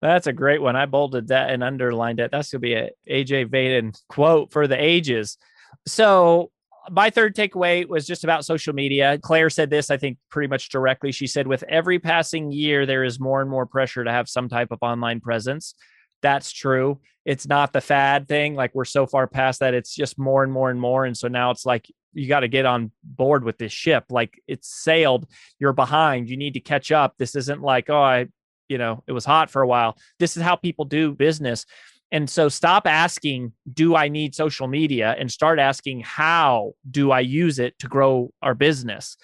That's 0.00 0.26
a 0.26 0.32
great 0.32 0.60
one. 0.60 0.76
I 0.76 0.86
bolded 0.86 1.28
that 1.28 1.50
and 1.50 1.64
underlined 1.64 2.20
it. 2.20 2.30
That's 2.30 2.52
going 2.52 2.60
to 2.60 2.62
be 2.62 2.74
a 2.74 2.90
AJ 3.08 3.46
Vaden 3.46 3.98
quote 4.08 4.52
for 4.52 4.68
the 4.68 4.80
ages. 4.80 5.38
So, 5.86 6.50
my 6.90 7.10
third 7.10 7.36
takeaway 7.36 7.86
was 7.86 8.06
just 8.06 8.24
about 8.24 8.44
social 8.44 8.74
media. 8.74 9.18
Claire 9.22 9.50
said 9.50 9.70
this, 9.70 9.90
I 9.90 9.96
think, 9.96 10.18
pretty 10.30 10.48
much 10.48 10.68
directly. 10.68 11.12
She 11.12 11.26
said, 11.26 11.46
with 11.46 11.62
every 11.68 11.98
passing 11.98 12.50
year, 12.50 12.86
there 12.86 13.04
is 13.04 13.20
more 13.20 13.40
and 13.40 13.50
more 13.50 13.66
pressure 13.66 14.04
to 14.04 14.10
have 14.10 14.28
some 14.28 14.48
type 14.48 14.68
of 14.70 14.78
online 14.82 15.20
presence. 15.20 15.74
That's 16.22 16.52
true. 16.52 17.00
It's 17.24 17.46
not 17.46 17.72
the 17.72 17.80
fad 17.80 18.28
thing. 18.28 18.54
Like 18.54 18.74
we're 18.74 18.84
so 18.84 19.06
far 19.06 19.26
past 19.26 19.60
that. 19.60 19.74
It's 19.74 19.94
just 19.94 20.18
more 20.18 20.42
and 20.42 20.52
more 20.52 20.70
and 20.70 20.80
more. 20.80 21.04
And 21.04 21.16
so 21.16 21.28
now 21.28 21.50
it's 21.50 21.66
like 21.66 21.86
you 22.14 22.28
got 22.28 22.40
to 22.40 22.48
get 22.48 22.66
on 22.66 22.92
board 23.02 23.44
with 23.44 23.58
this 23.58 23.72
ship. 23.72 24.04
Like 24.10 24.40
it's 24.46 24.68
sailed. 24.68 25.26
You're 25.58 25.72
behind. 25.72 26.28
You 26.28 26.36
need 26.36 26.54
to 26.54 26.60
catch 26.60 26.92
up. 26.92 27.14
This 27.18 27.34
isn't 27.34 27.62
like, 27.62 27.90
oh, 27.90 28.02
I, 28.02 28.26
you 28.68 28.78
know, 28.78 29.02
it 29.06 29.12
was 29.12 29.24
hot 29.24 29.50
for 29.50 29.62
a 29.62 29.66
while. 29.66 29.96
This 30.18 30.36
is 30.36 30.42
how 30.42 30.56
people 30.56 30.84
do 30.84 31.12
business. 31.12 31.66
And 32.12 32.28
so 32.28 32.50
stop 32.50 32.86
asking, 32.86 33.54
do 33.72 33.96
I 33.96 34.08
need 34.08 34.34
social 34.34 34.68
media? 34.68 35.16
And 35.18 35.32
start 35.32 35.58
asking, 35.58 36.00
how 36.00 36.74
do 36.88 37.10
I 37.10 37.20
use 37.20 37.58
it 37.58 37.78
to 37.78 37.88
grow 37.88 38.32
our 38.42 38.54
business? 38.54 39.16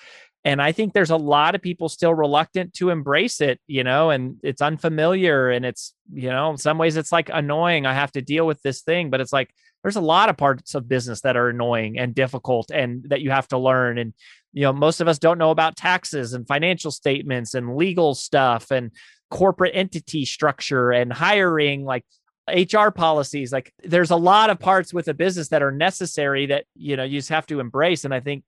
And 0.44 0.62
I 0.62 0.72
think 0.72 0.94
there's 0.94 1.10
a 1.10 1.16
lot 1.16 1.54
of 1.54 1.60
people 1.60 1.90
still 1.90 2.14
reluctant 2.14 2.72
to 2.74 2.88
embrace 2.88 3.42
it, 3.42 3.60
you 3.66 3.84
know, 3.84 4.08
and 4.08 4.36
it's 4.42 4.62
unfamiliar 4.62 5.50
and 5.50 5.66
it's, 5.66 5.92
you 6.10 6.30
know, 6.30 6.50
in 6.50 6.56
some 6.56 6.78
ways 6.78 6.96
it's 6.96 7.12
like 7.12 7.28
annoying. 7.30 7.84
I 7.84 7.92
have 7.92 8.12
to 8.12 8.22
deal 8.22 8.46
with 8.46 8.62
this 8.62 8.80
thing, 8.80 9.10
but 9.10 9.20
it's 9.20 9.32
like 9.32 9.50
there's 9.82 9.96
a 9.96 10.00
lot 10.00 10.30
of 10.30 10.38
parts 10.38 10.74
of 10.74 10.88
business 10.88 11.20
that 11.20 11.36
are 11.36 11.50
annoying 11.50 11.98
and 11.98 12.14
difficult 12.14 12.70
and 12.70 13.04
that 13.10 13.20
you 13.20 13.30
have 13.30 13.48
to 13.48 13.58
learn. 13.58 13.98
And, 13.98 14.14
you 14.54 14.62
know, 14.62 14.72
most 14.72 15.00
of 15.00 15.08
us 15.08 15.18
don't 15.18 15.38
know 15.38 15.50
about 15.50 15.76
taxes 15.76 16.32
and 16.32 16.48
financial 16.48 16.92
statements 16.92 17.52
and 17.52 17.76
legal 17.76 18.14
stuff 18.14 18.70
and 18.70 18.92
corporate 19.30 19.72
entity 19.74 20.24
structure 20.24 20.90
and 20.90 21.12
hiring. 21.12 21.84
Like 21.84 22.04
HR 22.48 22.90
policies. 22.90 23.52
Like 23.52 23.72
there's 23.82 24.10
a 24.10 24.16
lot 24.16 24.50
of 24.50 24.58
parts 24.58 24.92
with 24.92 25.08
a 25.08 25.14
business 25.14 25.48
that 25.48 25.62
are 25.62 25.72
necessary 25.72 26.46
that, 26.46 26.64
you 26.74 26.96
know, 26.96 27.04
you 27.04 27.18
just 27.18 27.28
have 27.28 27.46
to 27.46 27.60
embrace. 27.60 28.04
And 28.04 28.14
I 28.14 28.20
think 28.20 28.44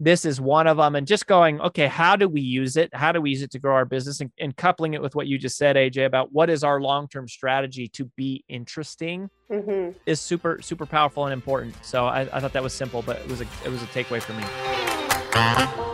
this 0.00 0.24
is 0.24 0.40
one 0.40 0.66
of 0.66 0.76
them. 0.76 0.96
And 0.96 1.06
just 1.06 1.26
going, 1.26 1.60
okay, 1.60 1.86
how 1.86 2.16
do 2.16 2.28
we 2.28 2.40
use 2.40 2.76
it? 2.76 2.94
How 2.94 3.12
do 3.12 3.20
we 3.20 3.30
use 3.30 3.42
it 3.42 3.50
to 3.52 3.58
grow 3.58 3.74
our 3.74 3.84
business? 3.84 4.20
And, 4.20 4.30
and 4.38 4.56
coupling 4.56 4.94
it 4.94 5.02
with 5.02 5.14
what 5.14 5.26
you 5.26 5.38
just 5.38 5.56
said, 5.56 5.76
AJ, 5.76 6.06
about 6.06 6.32
what 6.32 6.50
is 6.50 6.64
our 6.64 6.80
long 6.80 7.08
term 7.08 7.28
strategy 7.28 7.88
to 7.88 8.06
be 8.16 8.44
interesting 8.48 9.30
mm-hmm. 9.50 9.96
is 10.06 10.20
super, 10.20 10.60
super 10.62 10.86
powerful 10.86 11.26
and 11.26 11.32
important. 11.32 11.76
So 11.84 12.06
I, 12.06 12.22
I 12.22 12.40
thought 12.40 12.52
that 12.52 12.62
was 12.62 12.72
simple, 12.72 13.02
but 13.02 13.18
it 13.18 13.28
was 13.28 13.40
a 13.40 13.46
it 13.64 13.70
was 13.70 13.82
a 13.82 13.86
takeaway 13.86 14.20
for 14.20 14.32
me. 14.32 15.93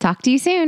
Talk 0.00 0.22
to 0.22 0.30
you 0.30 0.38
soon. 0.38 0.66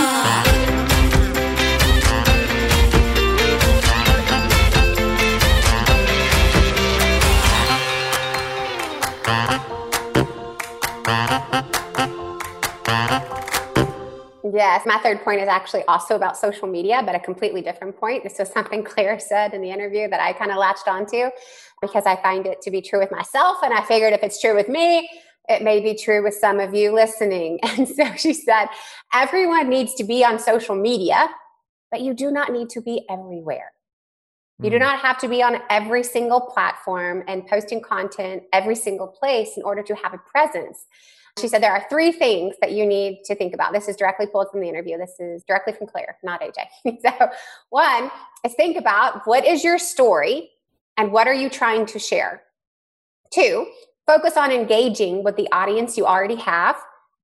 Yes, 14.55 14.85
my 14.85 14.99
third 15.03 15.23
point 15.25 15.41
is 15.41 15.49
actually 15.49 15.83
also 15.85 16.15
about 16.15 16.37
social 16.37 16.69
media, 16.69 17.03
but 17.03 17.15
a 17.15 17.19
completely 17.19 17.63
different 17.63 17.97
point. 17.97 18.25
This 18.25 18.39
was 18.39 18.51
something 18.51 18.85
Claire 18.85 19.19
said 19.19 19.55
in 19.55 19.63
the 19.63 19.71
interview 19.71 20.11
that 20.11 20.21
I 20.21 20.35
kind 20.35 20.51
of 20.51 20.59
latched 20.59 20.87
onto 20.87 21.31
because 21.81 22.05
I 22.05 22.17
find 22.17 22.45
it 22.45 22.61
to 22.61 22.71
be 22.71 22.83
true 22.83 22.99
with 22.99 23.11
myself. 23.11 23.57
And 23.63 23.73
I 23.73 23.83
figured 23.83 24.13
if 24.13 24.23
it's 24.23 24.39
true 24.39 24.55
with 24.55 24.69
me, 24.69 25.09
it 25.49 25.63
may 25.63 25.81
be 25.81 25.95
true 25.95 26.23
with 26.23 26.35
some 26.35 26.61
of 26.61 26.75
you 26.75 26.93
listening. 26.93 27.59
And 27.79 27.89
so 27.89 28.15
she 28.17 28.33
said, 28.33 28.67
everyone 29.13 29.69
needs 29.69 29.95
to 29.95 30.05
be 30.05 30.25
on 30.25 30.39
social 30.39 30.75
media, 30.75 31.29
but 31.91 32.01
you 32.01 32.15
do 32.15 32.31
not 32.31 32.53
need 32.53 32.71
to 32.71 32.81
be 32.81 33.05
everywhere. 33.11 33.73
You 34.63 34.71
do 34.71 34.77
hmm. 34.77 34.83
not 34.83 35.01
have 35.01 35.19
to 35.19 35.29
be 35.29 35.43
on 35.43 35.59
every 35.71 36.05
single 36.05 36.41
platform 36.41 37.25
and 37.27 37.47
posting 37.47 37.81
content 37.81 38.45
every 38.53 38.77
single 38.77 39.09
place 39.09 39.57
in 39.57 39.63
order 39.63 39.83
to 39.83 39.95
have 39.97 40.15
a 40.15 40.19
presence. 40.19 40.87
She 41.41 41.49
said 41.49 41.63
there 41.63 41.73
are 41.73 41.85
three 41.89 42.13
things 42.13 42.57
that 42.61 42.73
you 42.73 42.85
need 42.85 43.23
to 43.25 43.35
think 43.35 43.55
about. 43.55 43.73
This 43.73 43.89
is 43.89 43.97
directly 43.97 44.27
pulled 44.27 44.51
from 44.51 44.61
the 44.61 44.69
interview. 44.69 44.99
This 44.99 45.19
is 45.19 45.43
directly 45.45 45.73
from 45.73 45.87
Claire, 45.87 46.19
not 46.23 46.43
AJ. 46.43 47.01
so, 47.01 47.31
one 47.71 48.11
is 48.45 48.55
think 48.55 48.77
about 48.77 49.27
what 49.27 49.47
is 49.47 49.65
your 49.65 49.79
story 49.79 50.51
and 50.99 51.11
what 51.11 51.27
are 51.27 51.35
you 51.35 51.49
trying 51.49 51.87
to 51.87 51.99
share? 51.99 52.43
Two, 53.33 53.67
focus 54.07 54.37
on 54.37 54.51
engaging 54.51 55.23
with 55.23 55.37
the 55.37 55.51
audience 55.53 55.97
you 55.97 56.07
already 56.07 56.37
have. 56.37 56.77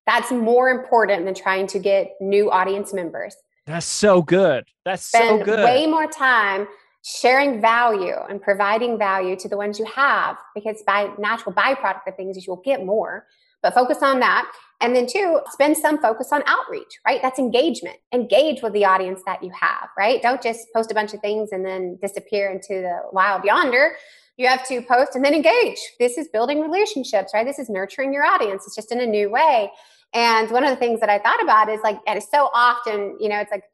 That's 0.06 0.30
more 0.30 0.70
important 0.70 1.24
than 1.24 1.34
trying 1.34 1.66
to 1.68 1.78
get 1.78 2.12
new 2.20 2.50
audience 2.50 2.94
members. 2.94 3.36
That's 3.66 3.86
so 3.86 4.22
good. 4.22 4.64
That's 4.84 5.04
Spend 5.04 5.40
so 5.40 5.44
good. 5.44 5.60
Spend 5.60 5.64
way 5.64 5.86
more 5.86 6.06
time 6.06 6.66
sharing 7.04 7.60
value 7.60 8.16
and 8.28 8.40
providing 8.40 8.98
value 8.98 9.36
to 9.36 9.48
the 9.48 9.56
ones 9.56 9.78
you 9.78 9.84
have 9.84 10.36
because 10.54 10.82
by 10.86 11.10
natural 11.18 11.54
byproduct 11.54 12.06
of 12.06 12.16
things 12.16 12.36
is 12.36 12.46
you'll 12.46 12.56
get 12.56 12.84
more 12.84 13.26
but 13.62 13.72
focus 13.72 14.02
on 14.02 14.20
that 14.20 14.50
and 14.80 14.94
then 14.94 15.06
two 15.06 15.40
spend 15.50 15.76
some 15.76 15.98
focus 16.02 16.28
on 16.32 16.42
outreach 16.46 16.98
right 17.06 17.22
that's 17.22 17.38
engagement 17.38 17.96
engage 18.12 18.62
with 18.62 18.72
the 18.72 18.84
audience 18.84 19.22
that 19.26 19.42
you 19.42 19.50
have 19.58 19.88
right 19.96 20.20
don't 20.22 20.42
just 20.42 20.66
post 20.74 20.90
a 20.90 20.94
bunch 20.94 21.14
of 21.14 21.20
things 21.20 21.50
and 21.52 21.64
then 21.64 21.96
disappear 22.02 22.50
into 22.50 22.82
the 22.82 23.00
wild 23.12 23.44
yonder 23.44 23.92
you 24.38 24.46
have 24.46 24.66
to 24.68 24.80
post 24.80 25.14
and 25.14 25.24
then 25.24 25.34
engage. 25.34 25.78
This 25.98 26.16
is 26.16 26.28
building 26.28 26.60
relationships, 26.60 27.32
right? 27.34 27.44
This 27.44 27.58
is 27.58 27.68
nurturing 27.68 28.12
your 28.12 28.24
audience. 28.24 28.64
It's 28.66 28.76
just 28.76 28.92
in 28.92 29.00
a 29.00 29.06
new 29.06 29.28
way. 29.28 29.70
And 30.14 30.50
one 30.50 30.64
of 30.64 30.70
the 30.70 30.76
things 30.76 31.00
that 31.00 31.10
I 31.10 31.18
thought 31.18 31.42
about 31.42 31.68
is 31.68 31.80
like, 31.82 31.98
and 32.06 32.22
so 32.22 32.48
often, 32.54 33.18
you 33.20 33.28
know, 33.28 33.38
it's 33.38 33.50
like, 33.50 33.64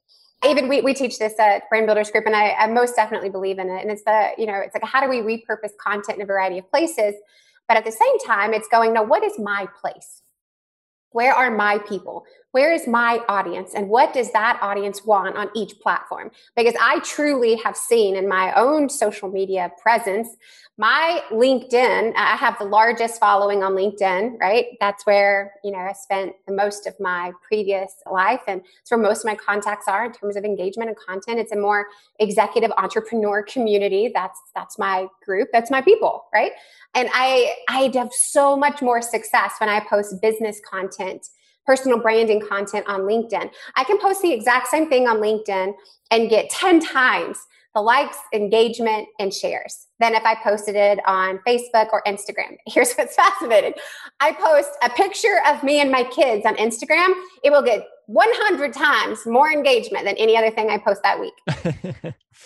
even 0.45 0.69
we, 0.69 0.81
we 0.81 0.93
teach 0.93 1.19
this 1.19 1.39
at 1.39 1.69
Brand 1.71 1.87
Builders 1.87 2.11
Group, 2.11 2.27
and 2.27 2.35
I, 2.35 2.51
I 2.51 2.67
most 2.67 2.97
definitely 2.97 3.31
believe 3.31 3.59
in 3.59 3.71
it. 3.71 3.83
And 3.83 3.91
it's 3.91 4.03
the, 4.05 4.31
you 4.37 4.47
know, 4.47 4.55
it's 4.55 4.75
like, 4.75 4.85
how 4.85 5.01
do 5.01 5.09
we 5.09 5.19
repurpose 5.19 5.71
content 5.81 6.19
in 6.19 6.23
a 6.23 6.27
variety 6.27 6.59
of 6.59 6.69
places? 6.69 7.15
But 7.69 7.77
at 7.77 7.85
the 7.85 7.93
same 7.93 8.19
time, 8.27 8.53
it's 8.53 8.69
going, 8.69 8.93
no, 8.93 9.03
what 9.03 9.23
is 9.23 9.39
my 9.39 9.67
place? 9.81 10.23
Where 11.11 11.33
are 11.33 11.51
my 11.51 11.79
people? 11.79 12.25
Where 12.55 12.73
is 12.73 12.87
my 12.87 13.19
audience 13.29 13.75
and 13.75 13.89
what 13.89 14.13
does 14.15 14.31
that 14.31 14.61
audience 14.63 15.05
want 15.05 15.37
on 15.37 15.51
each 15.57 15.81
platform? 15.81 16.31
Because 16.55 16.75
I 16.81 17.01
truly 17.01 17.57
have 17.57 17.77
seen 17.77 18.15
in 18.15 18.29
my 18.29 18.53
own 18.53 18.89
social 18.89 19.29
media 19.29 19.73
presence, 19.83 20.29
my 20.79 21.21
LinkedIn, 21.33 22.13
I 22.15 22.37
have 22.37 22.57
the 22.61 22.65
largest 22.65 23.19
following 23.19 23.65
on 23.65 23.73
LinkedIn, 23.73 24.39
right? 24.41 24.67
That's 24.79 25.05
where, 25.05 25.55
you 25.65 25.73
know, 25.73 25.79
I 25.79 25.95
spent 25.95 26.35
the 26.47 26.55
most 26.55 26.87
of 26.87 26.95
my 27.01 27.33
previous 27.43 27.93
life 28.09 28.43
and 28.47 28.63
it's 28.81 28.89
where 28.89 29.01
most 29.01 29.25
of 29.25 29.25
my 29.25 29.35
contacts 29.35 29.89
are 29.89 30.05
in 30.05 30.13
terms 30.13 30.37
of 30.37 30.45
engagement 30.45 30.91
and 30.91 30.97
content. 30.97 31.41
It's 31.41 31.51
a 31.51 31.59
more 31.59 31.89
executive 32.21 32.71
entrepreneur 32.79 33.43
community. 33.43 34.13
That's 34.15 34.39
that's 34.55 34.79
my 34.79 35.09
group. 35.25 35.49
That's 35.53 35.73
my 35.73 35.81
people, 35.81 36.27
right? 36.33 36.53
And 36.95 37.09
I 37.13 37.53
I 37.69 37.91
have 37.95 38.13
so 38.13 38.57
much 38.57 38.81
more 38.81 39.03
success 39.03 39.55
when 39.59 39.69
I 39.69 39.81
post 39.81 40.23
business 40.23 40.61
content 40.71 41.27
personal 41.67 41.99
branding 41.99 42.41
content 42.41 42.87
on 42.89 43.03
LinkedIn. 43.03 43.51
I 43.77 43.85
can 43.85 43.99
post 43.99 44.23
the 44.23 44.33
exact 44.33 44.69
same 44.69 44.89
thing 44.89 45.09
on 45.09 45.19
LinkedIn 45.19 45.75
and 46.11 46.31
get 46.31 46.51
10 46.51 46.81
times 46.81 47.39
the 47.75 47.81
likes, 47.81 48.17
engagement, 48.33 49.09
and 49.19 49.35
shares 49.35 49.87
than 49.99 50.15
if 50.15 50.23
I 50.25 50.37
posted 50.37 50.77
it 50.77 51.01
on 51.07 51.41
Facebook 51.47 51.89
or 51.93 52.03
Instagram. 52.07 52.57
Here's 52.67 52.95
what's 52.95 53.17
fascinating 53.17 53.75
I 54.21 54.33
post 54.33 54.71
a 54.83 54.91
picture 54.91 55.41
of 55.47 55.63
me 55.63 55.81
and 55.81 55.91
my 55.91 56.05
kids 56.05 56.47
on 56.47 56.57
Instagram, 56.57 57.13
it 57.43 57.51
will 57.51 57.63
get 57.63 57.85
100 58.07 58.73
times 58.73 59.27
more 59.27 59.51
engagement 59.51 60.05
than 60.05 60.17
any 60.17 60.37
other 60.37 60.51
thing 60.51 60.71
I 60.71 60.79
post 60.79 61.03
that 61.03 61.19
week. 61.19 61.35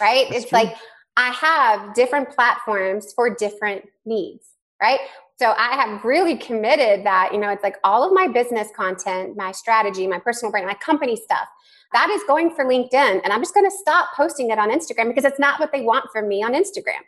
right? 0.00 0.26
That's 0.30 0.44
it's 0.44 0.48
true. 0.48 0.58
like 0.58 0.76
I 1.16 1.30
have 1.30 1.94
different 1.94 2.30
platforms 2.30 3.12
for 3.14 3.34
different 3.34 3.84
needs, 4.06 4.46
right? 4.80 5.00
So 5.38 5.54
I 5.56 5.76
have 5.76 6.04
really 6.04 6.36
committed 6.36 7.06
that, 7.06 7.30
you 7.32 7.38
know, 7.38 7.48
it's 7.48 7.62
like 7.62 7.76
all 7.84 8.02
of 8.04 8.12
my 8.12 8.26
business 8.26 8.68
content, 8.74 9.36
my 9.36 9.52
strategy, 9.52 10.04
my 10.08 10.18
personal 10.18 10.50
brand, 10.50 10.66
my 10.66 10.74
company 10.74 11.14
stuff, 11.14 11.46
that 11.92 12.10
is 12.10 12.22
going 12.26 12.52
for 12.56 12.64
LinkedIn. 12.64 13.20
And 13.22 13.32
I'm 13.32 13.40
just 13.40 13.54
going 13.54 13.68
to 13.68 13.76
stop 13.76 14.08
posting 14.16 14.50
it 14.50 14.58
on 14.58 14.70
Instagram 14.70 15.06
because 15.06 15.24
it's 15.24 15.38
not 15.38 15.60
what 15.60 15.70
they 15.70 15.82
want 15.82 16.06
from 16.12 16.26
me 16.26 16.42
on 16.42 16.54
Instagram. 16.54 17.02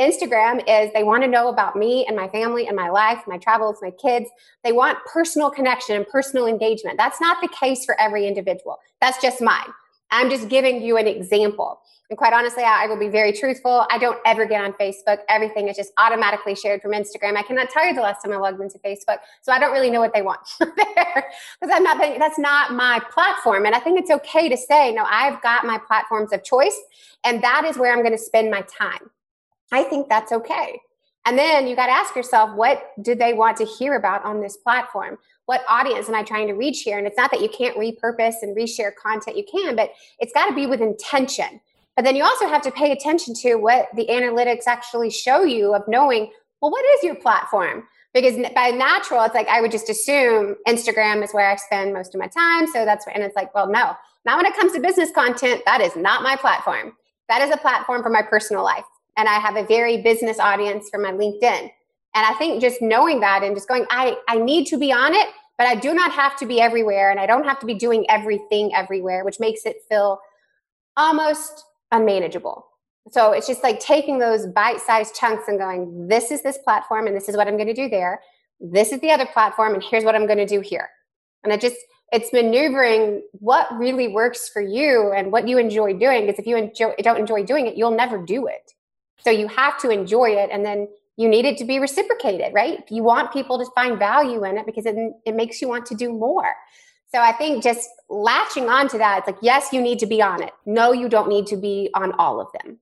Instagram 0.00 0.62
is 0.66 0.92
they 0.94 1.04
want 1.04 1.24
to 1.24 1.28
know 1.28 1.48
about 1.48 1.76
me 1.76 2.06
and 2.06 2.16
my 2.16 2.26
family 2.28 2.66
and 2.66 2.74
my 2.74 2.88
life, 2.88 3.22
my 3.26 3.36
travels, 3.36 3.76
my 3.82 3.90
kids. 3.90 4.30
They 4.64 4.72
want 4.72 4.98
personal 5.04 5.50
connection 5.50 5.94
and 5.94 6.08
personal 6.08 6.46
engagement. 6.46 6.96
That's 6.96 7.20
not 7.20 7.42
the 7.42 7.48
case 7.48 7.84
for 7.84 8.00
every 8.00 8.26
individual. 8.26 8.78
That's 9.02 9.20
just 9.20 9.42
mine. 9.42 9.72
I'm 10.10 10.30
just 10.30 10.48
giving 10.48 10.82
you 10.82 10.96
an 10.96 11.06
example. 11.06 11.80
And 12.10 12.18
quite 12.18 12.34
honestly, 12.34 12.62
I, 12.62 12.86
will 12.86 12.98
be 12.98 13.08
very 13.08 13.32
truthful. 13.32 13.86
I 13.90 13.98
don't 13.98 14.18
ever 14.26 14.44
get 14.44 14.62
on 14.62 14.74
Facebook. 14.74 15.20
Everything 15.28 15.68
is 15.68 15.76
just 15.76 15.90
automatically 15.96 16.54
shared 16.54 16.82
from 16.82 16.92
Instagram. 16.92 17.36
I 17.36 17.42
cannot 17.42 17.70
tell 17.70 17.86
you 17.86 17.94
the 17.94 18.02
last 18.02 18.22
time 18.22 18.32
I 18.32 18.36
logged 18.36 18.60
into 18.60 18.78
Facebook, 18.78 19.18
so 19.42 19.52
I 19.52 19.58
don't 19.58 19.72
really 19.72 19.90
know 19.90 20.00
what 20.00 20.12
they 20.12 20.22
want 20.22 20.40
there 20.60 20.74
because 21.60 21.72
I'm 21.74 21.82
not. 21.82 21.98
That's 22.18 22.38
not 22.38 22.72
my 22.72 23.00
platform, 23.10 23.64
and 23.64 23.74
I 23.74 23.80
think 23.80 23.98
it's 23.98 24.10
okay 24.10 24.48
to 24.50 24.56
say, 24.56 24.92
no, 24.92 25.04
I've 25.04 25.40
got 25.42 25.64
my 25.64 25.78
platforms 25.78 26.32
of 26.32 26.44
choice, 26.44 26.78
and 27.24 27.42
that 27.42 27.64
is 27.64 27.78
where 27.78 27.92
I'm 27.92 28.02
going 28.02 28.16
to 28.16 28.22
spend 28.22 28.50
my 28.50 28.60
time. 28.62 29.10
I 29.72 29.82
think 29.84 30.08
that's 30.08 30.30
okay. 30.30 30.78
And 31.26 31.38
then 31.38 31.66
you 31.66 31.74
got 31.74 31.86
to 31.86 31.92
ask 31.92 32.14
yourself, 32.14 32.54
what 32.54 32.90
do 33.00 33.14
they 33.14 33.32
want 33.32 33.56
to 33.56 33.64
hear 33.64 33.96
about 33.96 34.24
on 34.24 34.42
this 34.42 34.58
platform? 34.58 35.16
What 35.46 35.62
audience 35.68 36.08
am 36.08 36.14
I 36.14 36.22
trying 36.22 36.46
to 36.48 36.54
reach 36.54 36.82
here? 36.82 36.98
And 36.98 37.06
it's 37.06 37.16
not 37.16 37.30
that 37.30 37.42
you 37.42 37.48
can't 37.48 37.76
repurpose 37.76 38.36
and 38.42 38.56
reshare 38.56 38.94
content, 38.94 39.36
you 39.36 39.44
can, 39.44 39.76
but 39.76 39.90
it's 40.18 40.32
got 40.32 40.46
to 40.46 40.54
be 40.54 40.66
with 40.66 40.80
intention. 40.80 41.60
But 41.96 42.04
then 42.04 42.16
you 42.16 42.24
also 42.24 42.48
have 42.48 42.62
to 42.62 42.72
pay 42.72 42.92
attention 42.92 43.34
to 43.42 43.56
what 43.56 43.88
the 43.94 44.06
analytics 44.06 44.66
actually 44.66 45.10
show 45.10 45.44
you 45.44 45.74
of 45.74 45.82
knowing, 45.86 46.32
well, 46.60 46.70
what 46.70 46.84
is 46.96 47.04
your 47.04 47.14
platform? 47.14 47.84
Because 48.12 48.36
by 48.54 48.70
natural, 48.70 49.22
it's 49.24 49.34
like 49.34 49.48
I 49.48 49.60
would 49.60 49.70
just 49.70 49.90
assume 49.90 50.56
Instagram 50.66 51.22
is 51.22 51.32
where 51.32 51.50
I 51.50 51.56
spend 51.56 51.92
most 51.92 52.14
of 52.14 52.20
my 52.20 52.28
time. 52.28 52.66
So 52.66 52.84
that's, 52.84 53.04
and 53.12 53.22
it's 53.22 53.36
like, 53.36 53.54
well, 53.54 53.68
no, 53.68 53.92
not 54.24 54.38
when 54.38 54.46
it 54.46 54.56
comes 54.56 54.72
to 54.72 54.80
business 54.80 55.10
content. 55.10 55.62
That 55.66 55.80
is 55.80 55.94
not 55.94 56.22
my 56.22 56.36
platform. 56.36 56.96
That 57.28 57.42
is 57.42 57.50
a 57.50 57.56
platform 57.56 58.02
for 58.02 58.10
my 58.10 58.22
personal 58.22 58.64
life. 58.64 58.84
And 59.16 59.28
I 59.28 59.34
have 59.34 59.56
a 59.56 59.64
very 59.64 60.02
business 60.02 60.38
audience 60.38 60.88
for 60.90 60.98
my 60.98 61.12
LinkedIn. 61.12 61.70
And 62.14 62.24
I 62.24 62.34
think 62.34 62.60
just 62.60 62.80
knowing 62.80 63.20
that 63.20 63.42
and 63.42 63.56
just 63.56 63.68
going, 63.68 63.86
I, 63.90 64.16
I 64.28 64.38
need 64.38 64.66
to 64.66 64.78
be 64.78 64.92
on 64.92 65.14
it, 65.14 65.28
but 65.58 65.66
I 65.66 65.74
do 65.74 65.92
not 65.92 66.12
have 66.12 66.36
to 66.38 66.46
be 66.46 66.60
everywhere. 66.60 67.10
And 67.10 67.18
I 67.18 67.26
don't 67.26 67.44
have 67.44 67.58
to 67.60 67.66
be 67.66 67.74
doing 67.74 68.06
everything 68.08 68.74
everywhere, 68.74 69.24
which 69.24 69.40
makes 69.40 69.66
it 69.66 69.76
feel 69.88 70.20
almost 70.96 71.64
unmanageable. 71.90 72.66
So 73.10 73.32
it's 73.32 73.46
just 73.46 73.62
like 73.62 73.80
taking 73.80 74.18
those 74.18 74.46
bite 74.46 74.80
sized 74.80 75.14
chunks 75.14 75.48
and 75.48 75.58
going, 75.58 76.08
this 76.08 76.30
is 76.30 76.42
this 76.42 76.56
platform 76.58 77.06
and 77.06 77.16
this 77.16 77.28
is 77.28 77.36
what 77.36 77.48
I'm 77.48 77.56
going 77.56 77.68
to 77.68 77.74
do 77.74 77.88
there. 77.88 78.20
This 78.60 78.92
is 78.92 79.00
the 79.00 79.10
other 79.10 79.26
platform 79.26 79.74
and 79.74 79.82
here's 79.82 80.04
what 80.04 80.14
I'm 80.14 80.26
going 80.26 80.38
to 80.38 80.46
do 80.46 80.60
here. 80.60 80.88
And 81.42 81.52
it 81.52 81.60
just, 81.60 81.76
it's 82.12 82.32
maneuvering 82.32 83.22
what 83.32 83.66
really 83.76 84.08
works 84.08 84.48
for 84.48 84.62
you 84.62 85.12
and 85.12 85.32
what 85.32 85.46
you 85.46 85.58
enjoy 85.58 85.94
doing. 85.94 86.26
Because 86.26 86.38
if 86.38 86.46
you 86.46 86.56
enjoy, 86.56 86.94
don't 87.02 87.18
enjoy 87.18 87.44
doing 87.44 87.66
it, 87.66 87.76
you'll 87.76 87.90
never 87.90 88.18
do 88.18 88.46
it. 88.46 88.72
So 89.18 89.30
you 89.30 89.48
have 89.48 89.78
to 89.80 89.90
enjoy 89.90 90.30
it 90.30 90.48
and 90.50 90.64
then 90.64 90.88
you 91.16 91.28
need 91.28 91.44
it 91.44 91.56
to 91.58 91.64
be 91.64 91.78
reciprocated, 91.78 92.52
right? 92.52 92.84
You 92.90 93.02
want 93.02 93.32
people 93.32 93.58
to 93.58 93.66
find 93.74 93.98
value 93.98 94.44
in 94.44 94.58
it 94.58 94.66
because 94.66 94.86
it, 94.86 94.96
it 95.24 95.34
makes 95.34 95.62
you 95.62 95.68
want 95.68 95.86
to 95.86 95.94
do 95.94 96.12
more. 96.12 96.54
So 97.14 97.20
I 97.20 97.32
think 97.32 97.62
just 97.62 97.88
latching 98.08 98.68
on 98.68 98.88
to 98.88 98.98
that, 98.98 99.18
it's 99.18 99.26
like, 99.26 99.36
yes, 99.40 99.72
you 99.72 99.80
need 99.80 100.00
to 100.00 100.06
be 100.06 100.20
on 100.20 100.42
it. 100.42 100.52
No, 100.66 100.92
you 100.92 101.08
don't 101.08 101.28
need 101.28 101.46
to 101.48 101.56
be 101.56 101.90
on 101.94 102.12
all 102.12 102.40
of 102.40 102.48
them. 102.52 102.80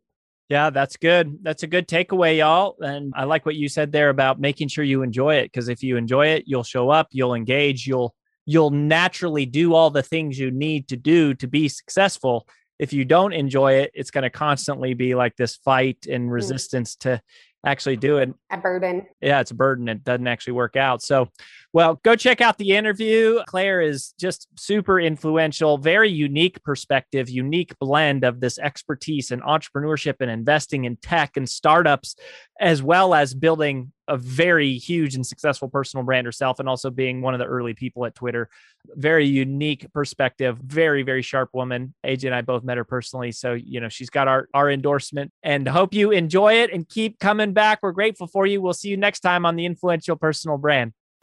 Yeah, 0.48 0.70
that's 0.70 0.96
good. 0.96 1.38
That's 1.42 1.62
a 1.62 1.66
good 1.66 1.86
takeaway, 1.86 2.38
y'all. 2.38 2.76
And 2.80 3.12
I 3.16 3.24
like 3.24 3.44
what 3.44 3.56
you 3.56 3.68
said 3.68 3.92
there 3.92 4.08
about 4.08 4.40
making 4.40 4.68
sure 4.68 4.84
you 4.84 5.02
enjoy 5.02 5.36
it. 5.36 5.52
Cause 5.52 5.68
if 5.68 5.82
you 5.82 5.96
enjoy 5.96 6.28
it, 6.28 6.44
you'll 6.46 6.62
show 6.62 6.90
up, 6.90 7.08
you'll 7.10 7.34
engage, 7.34 7.86
you'll 7.86 8.14
you'll 8.44 8.70
naturally 8.70 9.46
do 9.46 9.74
all 9.74 9.90
the 9.90 10.02
things 10.02 10.38
you 10.38 10.50
need 10.50 10.88
to 10.88 10.96
do 10.96 11.34
to 11.34 11.46
be 11.46 11.68
successful. 11.68 12.46
If 12.78 12.92
you 12.92 13.04
don't 13.04 13.32
enjoy 13.32 13.74
it, 13.74 13.92
it's 13.94 14.10
going 14.10 14.24
to 14.24 14.30
constantly 14.30 14.94
be 14.94 15.14
like 15.14 15.36
this 15.36 15.56
fight 15.56 16.06
and 16.10 16.28
mm. 16.28 16.32
resistance 16.32 16.96
mm. 16.96 17.00
to 17.00 17.22
actually 17.64 17.96
do 17.96 18.18
it. 18.18 18.34
A 18.50 18.58
burden. 18.58 19.06
Yeah, 19.20 19.40
it's 19.40 19.50
a 19.50 19.54
burden. 19.54 19.88
It 19.88 20.04
doesn't 20.04 20.26
actually 20.26 20.54
work 20.54 20.76
out. 20.76 21.02
So, 21.02 21.28
well, 21.72 22.00
go 22.02 22.16
check 22.16 22.40
out 22.40 22.58
the 22.58 22.72
interview. 22.72 23.40
Claire 23.46 23.80
is 23.80 24.14
just 24.20 24.48
super 24.58 24.98
influential, 24.98 25.78
very 25.78 26.10
unique 26.10 26.62
perspective, 26.64 27.30
unique 27.30 27.78
blend 27.78 28.24
of 28.24 28.40
this 28.40 28.58
expertise 28.58 29.30
in 29.30 29.40
entrepreneurship 29.40 30.16
and 30.20 30.30
investing 30.30 30.84
in 30.84 30.96
tech 30.96 31.36
and 31.36 31.48
startups, 31.48 32.16
as 32.60 32.82
well 32.82 33.14
as 33.14 33.34
building 33.34 33.92
a 34.12 34.16
very 34.18 34.76
huge 34.76 35.14
and 35.14 35.26
successful 35.26 35.70
personal 35.70 36.04
brand 36.04 36.26
herself 36.26 36.60
and 36.60 36.68
also 36.68 36.90
being 36.90 37.22
one 37.22 37.32
of 37.32 37.40
the 37.40 37.46
early 37.46 37.72
people 37.72 38.04
at 38.04 38.14
Twitter. 38.14 38.50
Very 38.94 39.26
unique 39.26 39.90
perspective, 39.94 40.58
very, 40.58 41.02
very 41.02 41.22
sharp 41.22 41.48
woman. 41.54 41.94
AJ 42.04 42.24
and 42.26 42.34
I 42.34 42.42
both 42.42 42.62
met 42.62 42.76
her 42.76 42.84
personally. 42.84 43.32
So, 43.32 43.54
you 43.54 43.80
know, 43.80 43.88
she's 43.88 44.10
got 44.10 44.28
our, 44.28 44.48
our 44.52 44.70
endorsement 44.70 45.32
and 45.42 45.66
hope 45.66 45.94
you 45.94 46.10
enjoy 46.10 46.60
it 46.60 46.70
and 46.70 46.86
keep 46.86 47.18
coming 47.18 47.54
back. 47.54 47.78
We're 47.82 47.92
grateful 47.92 48.26
for 48.26 48.44
you. 48.44 48.60
We'll 48.60 48.74
see 48.74 48.90
you 48.90 48.98
next 48.98 49.20
time 49.20 49.46
on 49.46 49.56
the 49.56 49.64
Influential 49.64 50.16
Personal 50.16 50.58
Brand. 50.58 50.92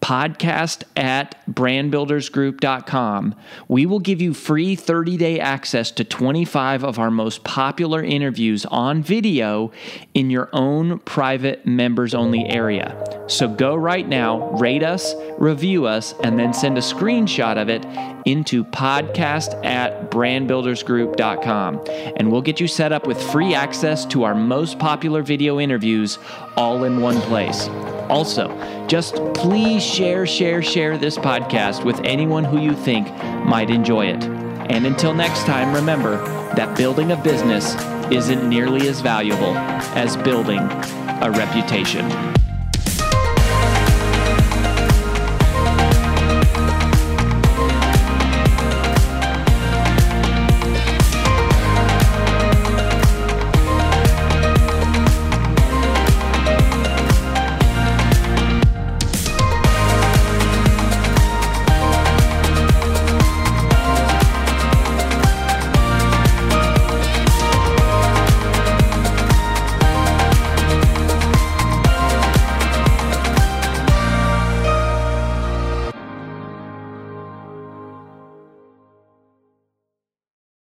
podcast 0.00 0.82
at 0.96 1.36
brandbuildersgroup.com. 1.52 3.34
We 3.68 3.86
will 3.86 4.00
give 4.00 4.20
you 4.20 4.34
free 4.34 4.74
30 4.74 5.16
day 5.16 5.40
access 5.40 5.90
to 5.92 6.04
25 6.04 6.84
of 6.84 6.98
our 6.98 7.10
most 7.10 7.44
popular 7.44 8.02
interviews 8.02 8.64
on 8.66 9.02
video 9.02 9.72
in 10.14 10.30
your 10.30 10.48
own 10.52 10.98
private 11.00 11.66
members 11.66 12.14
only 12.14 12.46
area. 12.48 12.96
So 13.28 13.48
go 13.48 13.74
right 13.74 14.08
now, 14.08 14.50
rate 14.52 14.82
us, 14.82 15.14
review 15.38 15.86
us, 15.86 16.14
and 16.22 16.38
then 16.38 16.52
send 16.52 16.78
a 16.78 16.82
screenshot 16.82 17.60
of 17.60 17.68
it 17.68 17.84
into 18.24 18.64
podcast 18.64 19.64
at 19.64 20.10
brandbuildersgroup.com. 20.10 21.84
And 22.16 22.30
we'll 22.30 22.42
get 22.42 22.60
you 22.60 22.66
set 22.66 22.92
up 22.92 23.06
with 23.06 23.20
free 23.30 23.54
access 23.54 24.04
to 24.06 24.24
our 24.24 24.34
most 24.34 24.78
popular 24.78 25.22
video 25.22 25.60
interviews 25.60 26.18
all 26.56 26.84
in 26.84 27.00
one 27.00 27.20
place. 27.22 27.68
Also, 28.08 28.48
just 28.86 29.14
please 29.34 29.84
share, 29.84 30.26
share, 30.26 30.62
share 30.62 30.98
this 30.98 31.16
podcast 31.16 31.84
with 31.84 32.00
anyone 32.00 32.44
who 32.44 32.60
you 32.60 32.74
think 32.74 33.06
might 33.44 33.70
enjoy 33.70 34.06
it. 34.06 34.22
And 34.70 34.86
until 34.86 35.14
next 35.14 35.46
time, 35.46 35.74
remember 35.74 36.16
that 36.54 36.76
building 36.76 37.12
a 37.12 37.16
business 37.16 37.74
isn't 38.12 38.48
nearly 38.48 38.88
as 38.88 39.00
valuable 39.00 39.56
as 39.96 40.16
building 40.16 40.58
a 40.58 41.30
reputation. 41.30 42.08